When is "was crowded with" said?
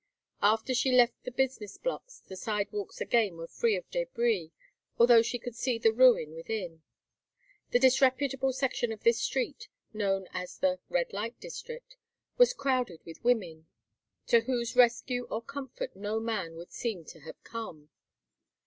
12.39-13.23